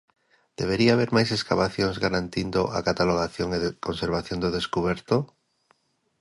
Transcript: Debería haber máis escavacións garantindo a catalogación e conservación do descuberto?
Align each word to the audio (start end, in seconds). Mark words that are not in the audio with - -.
Debería 0.59 0.91
haber 0.93 1.09
máis 1.17 1.29
escavacións 1.37 1.95
garantindo 2.05 2.61
a 2.77 2.79
catalogación 2.87 3.49
e 3.57 3.59
conservación 3.87 4.37
do 4.43 4.49
descuberto? 4.57 5.15